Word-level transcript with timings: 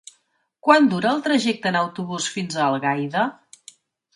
Quant 0.67 0.87
dura 0.93 1.11
el 1.17 1.21
trajecte 1.27 1.71
en 1.73 1.77
autobús 1.83 2.31
fins 2.39 2.59
a 2.59 2.65
Algaida? 2.71 3.29